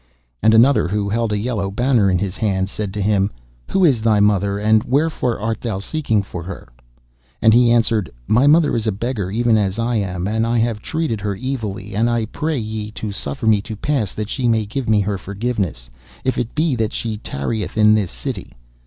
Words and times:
And 0.41 0.55
another, 0.55 0.87
who 0.87 1.09
held 1.09 1.31
a 1.31 1.37
yellow 1.37 1.69
banner 1.69 2.09
in 2.09 2.17
his 2.17 2.35
hand, 2.35 2.69
said 2.69 2.91
to 2.95 3.01
him, 3.03 3.29
'Who 3.69 3.85
is 3.85 4.01
thy 4.01 4.19
mother, 4.19 4.57
and 4.57 4.83
wherefore 4.83 5.39
art 5.39 5.61
thou 5.61 5.77
seeking 5.77 6.23
for 6.23 6.41
her?' 6.41 6.69
And 7.39 7.53
he 7.53 7.69
answered, 7.69 8.09
'My 8.27 8.47
mother 8.47 8.75
is 8.75 8.87
a 8.87 8.91
beggar 8.91 9.29
even 9.29 9.57
as 9.57 9.77
I 9.77 9.97
am, 9.97 10.27
and 10.27 10.47
I 10.47 10.57
have 10.57 10.81
treated 10.81 11.21
her 11.21 11.35
evilly, 11.39 11.95
and 11.95 12.09
I 12.09 12.25
pray 12.25 12.57
ye 12.57 12.89
to 12.93 13.11
suffer 13.11 13.45
me 13.45 13.61
to 13.61 13.75
pass 13.75 14.15
that 14.15 14.29
she 14.29 14.47
may 14.47 14.65
give 14.65 14.89
me 14.89 15.01
her 15.01 15.19
forgiveness, 15.19 15.91
if 16.23 16.35
it 16.39 16.55
be 16.55 16.75
that 16.77 16.93
she 16.93 17.17
tarrieth 17.19 17.77
in 17.77 17.93
this 17.93 18.09
city. 18.09 18.53